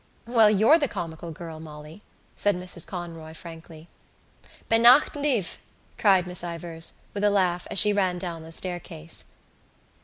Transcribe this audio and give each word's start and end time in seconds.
"Well, 0.25 0.49
you're 0.49 0.79
the 0.79 0.87
comical 0.87 1.29
girl, 1.31 1.59
Molly," 1.59 2.01
said 2.35 2.55
Mrs 2.55 2.87
Conroy 2.87 3.35
frankly. 3.35 3.87
"Beannacht 4.67 5.13
libh," 5.15 5.59
cried 5.99 6.25
Miss 6.25 6.43
Ivors, 6.43 6.93
with 7.13 7.23
a 7.23 7.29
laugh, 7.29 7.67
as 7.69 7.77
she 7.77 7.93
ran 7.93 8.17
down 8.17 8.41
the 8.41 8.51
staircase. 8.51 9.33